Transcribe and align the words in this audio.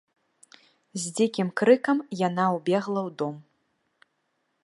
З 1.01 1.11
дзікім 1.17 1.47
крыкам 1.61 1.97
яна 2.27 2.45
ўбегла 2.55 3.01
ў 3.07 3.17
дом. 3.23 3.35